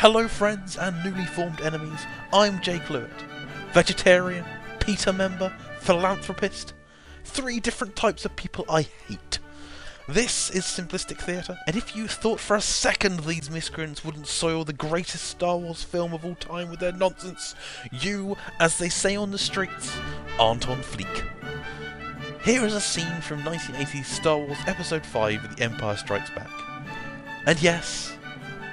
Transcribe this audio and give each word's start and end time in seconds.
Hello, 0.00 0.28
friends 0.28 0.78
and 0.78 1.02
newly 1.02 1.26
formed 1.26 1.60
enemies. 1.60 2.06
I'm 2.32 2.60
Jake 2.60 2.84
Lewitt. 2.84 3.10
Vegetarian, 3.72 4.44
PETA 4.78 5.12
member, 5.12 5.52
philanthropist. 5.80 6.72
Three 7.24 7.58
different 7.58 7.96
types 7.96 8.24
of 8.24 8.36
people 8.36 8.64
I 8.68 8.82
hate. 8.82 9.40
This 10.08 10.50
is 10.50 10.62
Simplistic 10.62 11.18
Theatre, 11.18 11.58
and 11.66 11.74
if 11.74 11.96
you 11.96 12.06
thought 12.06 12.38
for 12.38 12.54
a 12.54 12.60
second 12.60 13.24
these 13.24 13.50
miscreants 13.50 14.04
wouldn't 14.04 14.28
soil 14.28 14.64
the 14.64 14.72
greatest 14.72 15.24
Star 15.24 15.56
Wars 15.56 15.82
film 15.82 16.12
of 16.12 16.24
all 16.24 16.36
time 16.36 16.70
with 16.70 16.78
their 16.78 16.92
nonsense, 16.92 17.56
you, 17.90 18.36
as 18.60 18.78
they 18.78 18.88
say 18.88 19.16
on 19.16 19.32
the 19.32 19.36
streets, 19.36 19.98
aren't 20.38 20.68
on 20.68 20.78
fleek. 20.78 21.24
Here 22.44 22.64
is 22.64 22.74
a 22.74 22.80
scene 22.80 23.20
from 23.20 23.42
1980's 23.42 24.06
Star 24.06 24.38
Wars 24.38 24.58
Episode 24.68 25.04
5 25.04 25.56
The 25.56 25.64
Empire 25.64 25.96
Strikes 25.96 26.30
Back. 26.30 26.50
And 27.46 27.60
yes, 27.60 28.16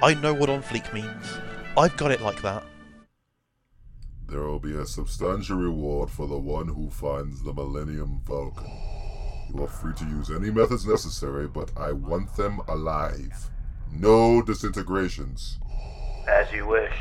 I 0.02 0.14
know 0.14 0.34
what 0.34 0.50
on 0.50 0.62
fleek 0.62 0.92
means. 0.92 1.38
I've 1.76 1.96
got 1.96 2.10
it 2.10 2.20
like 2.20 2.42
that. 2.42 2.62
There 4.28 4.42
will 4.42 4.58
be 4.58 4.76
a 4.76 4.84
substantial 4.84 5.56
reward 5.56 6.10
for 6.10 6.26
the 6.26 6.38
one 6.38 6.68
who 6.68 6.90
finds 6.90 7.42
the 7.42 7.52
Millennium 7.52 8.20
Falcon. 8.26 8.70
You 9.54 9.64
are 9.64 9.68
free 9.68 9.94
to 9.94 10.04
use 10.04 10.30
any 10.30 10.50
methods 10.50 10.86
necessary, 10.86 11.48
but 11.48 11.70
I 11.76 11.92
want 11.92 12.34
them 12.36 12.60
alive. 12.68 13.50
No 13.92 14.42
disintegrations. 14.42 15.58
As 16.28 16.52
you 16.52 16.66
wish. 16.66 16.94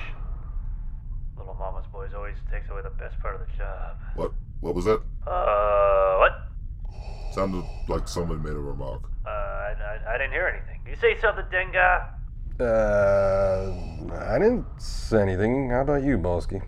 Little 1.37 1.55
Mama's 1.55 1.87
boys 1.91 2.13
always 2.15 2.35
takes 2.51 2.69
away 2.69 2.81
the 2.83 2.91
best 2.91 3.19
part 3.19 3.35
of 3.35 3.41
the 3.41 3.57
job. 3.57 3.97
What? 4.15 4.31
What 4.61 4.75
was 4.75 4.85
that? 4.85 5.01
Uh, 5.27 6.17
what? 6.19 7.33
Sounded 7.33 7.65
like 7.89 8.07
someone 8.07 8.41
made 8.41 8.53
a 8.53 8.59
remark. 8.59 9.01
Uh, 9.25 9.29
I, 9.29 9.75
I, 10.07 10.13
I 10.13 10.17
didn't 10.17 10.31
hear 10.31 10.47
anything. 10.47 10.79
You 10.87 10.95
say 10.95 11.19
something, 11.19 11.45
Dengar? 11.51 12.14
Uh, 12.59 13.73
I 14.13 14.39
didn't 14.39 14.65
say 14.77 15.21
anything. 15.21 15.69
How 15.69 15.81
about 15.81 16.03
you, 16.03 16.17
Balsky? 16.17 16.61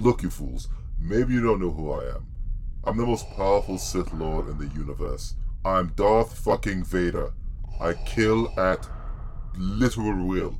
Look, 0.00 0.22
you 0.22 0.30
fools. 0.30 0.68
Maybe 1.00 1.34
you 1.34 1.42
don't 1.42 1.60
know 1.60 1.70
who 1.70 1.90
I 1.90 2.04
am. 2.14 2.26
I'm 2.84 2.96
the 2.96 3.06
most 3.06 3.28
powerful 3.36 3.78
Sith 3.78 4.12
Lord 4.12 4.48
in 4.48 4.58
the 4.58 4.72
universe. 4.74 5.34
I'm 5.64 5.88
Darth 5.96 6.38
fucking 6.38 6.84
Vader. 6.84 7.32
I 7.80 7.94
kill 7.94 8.52
at 8.58 8.88
literal 9.56 10.26
will. 10.26 10.58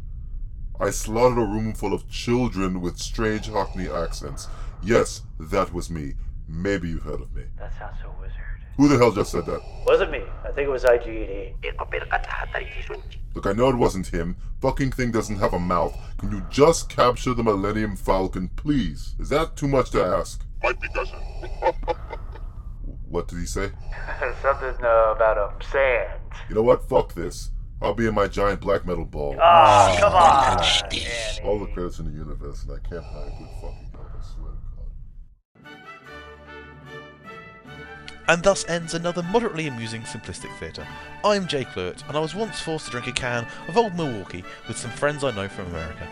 I 0.80 0.90
slaughtered 0.90 1.38
a 1.38 1.42
room 1.42 1.74
full 1.74 1.92
of 1.92 2.08
children 2.08 2.80
with 2.80 2.98
strange 2.98 3.52
Cockney 3.52 3.88
accents. 3.88 4.48
Yes, 4.82 5.22
that 5.38 5.72
was 5.72 5.90
me. 5.90 6.14
Maybe 6.48 6.88
you've 6.88 7.02
heard 7.02 7.20
of 7.20 7.34
me. 7.34 7.44
That 7.58 7.72
sounds 7.78 7.96
so 8.02 8.14
wizard. 8.20 8.36
Who 8.76 8.88
the 8.88 8.96
hell 8.96 9.12
just 9.12 9.32
said 9.32 9.46
that? 9.46 9.60
Wasn't 9.86 10.10
me. 10.10 10.22
I 10.44 10.48
think 10.52 10.66
it 10.66 10.70
was 10.70 10.84
IGD. 10.84 11.54
Look, 13.34 13.46
I 13.46 13.52
know 13.52 13.68
it 13.68 13.76
wasn't 13.76 14.06
him. 14.06 14.36
Fucking 14.60 14.92
thing 14.92 15.10
doesn't 15.10 15.38
have 15.38 15.52
a 15.54 15.58
mouth. 15.58 15.96
Can 16.18 16.30
you 16.30 16.44
just 16.50 16.88
capture 16.88 17.34
the 17.34 17.42
Millennium 17.42 17.96
Falcon, 17.96 18.48
please? 18.56 19.14
Is 19.18 19.28
that 19.30 19.56
too 19.56 19.68
much 19.68 19.90
to 19.90 20.04
ask? 20.04 20.44
Might 20.62 20.80
be 20.80 20.88
doesn't. 20.88 21.18
What 23.08 23.28
did 23.28 23.40
he 23.40 23.44
say? 23.44 23.70
something 24.42 24.74
uh, 24.82 25.12
about 25.14 25.36
um, 25.36 25.60
sand. 25.70 26.18
You 26.48 26.54
know 26.54 26.62
what? 26.62 26.88
Fuck 26.88 27.12
this. 27.12 27.50
I'll 27.82 27.92
be 27.92 28.06
in 28.06 28.14
my 28.14 28.26
giant 28.26 28.62
black 28.62 28.86
metal 28.86 29.04
ball. 29.04 29.36
Oh, 29.38 29.96
come 30.00 30.14
on. 30.14 30.64
All 31.44 31.58
the 31.58 31.66
credits 31.74 31.98
in 31.98 32.06
the 32.06 32.12
universe, 32.12 32.62
and 32.62 32.72
I 32.72 32.88
can't 32.88 33.04
find 33.04 33.28
a 33.28 33.36
good 33.36 33.48
fucking 33.60 33.90
help, 33.92 34.10
I 34.18 34.24
swear 34.24 34.52
And 38.32 38.42
thus 38.42 38.66
ends 38.66 38.94
another 38.94 39.22
moderately 39.24 39.66
amusing 39.66 40.04
Simplistic 40.04 40.56
Theatre. 40.56 40.88
I'm 41.22 41.46
Jake 41.46 41.68
Lewitt, 41.76 42.02
and 42.08 42.16
I 42.16 42.20
was 42.20 42.34
once 42.34 42.58
forced 42.58 42.86
to 42.86 42.90
drink 42.90 43.06
a 43.06 43.12
can 43.12 43.46
of 43.68 43.76
Old 43.76 43.94
Milwaukee 43.94 44.42
with 44.66 44.78
some 44.78 44.90
friends 44.90 45.22
I 45.22 45.32
know 45.32 45.48
from 45.48 45.66
America. 45.66 46.08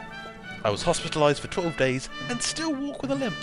I 0.62 0.68
was 0.68 0.84
hospitalised 0.84 1.40
for 1.40 1.48
12 1.48 1.78
days 1.78 2.10
and 2.28 2.42
still 2.42 2.74
walk 2.74 3.00
with 3.00 3.12
a 3.12 3.14
limp. 3.14 3.42